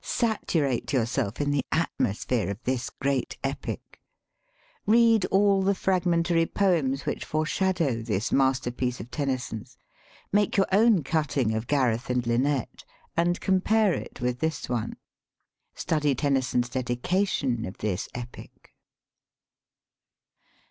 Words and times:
Saturate 0.03 0.93
yourself 0.93 1.39
in 1.39 1.51
the 1.51 1.61
atmosphere 1.71 2.49
of 2.49 2.59
this 2.63 2.89
great 2.89 3.37
epic. 3.43 3.99
Read 4.87 5.25
all 5.25 5.61
the 5.61 5.75
fragmentary 5.75 6.47
poems 6.47 7.05
which 7.05 7.23
foreshadow" 7.23 8.01
this 8.01 8.31
masterpiece 8.31 8.99
of 8.99 9.11
Tennyson's. 9.11 9.77
Make 10.33 10.57
your 10.57 10.65
own 10.71 11.03
cutting 11.03 11.53
of 11.53 11.67
"Gareth 11.67 12.09
and 12.09 12.25
Lynette," 12.25 12.83
and 13.15 13.37
182 13.37 13.45
EPIC 13.45 13.45
POETRY 13.45 13.45
compare 13.45 13.93
it 13.93 14.19
with 14.21 14.39
this 14.39 14.67
one. 14.67 14.95
Study 15.75 16.15
Tennyson's 16.15 16.69
dedication 16.69 17.63
of 17.65 17.77
this 17.77 18.09
epic. 18.15 18.71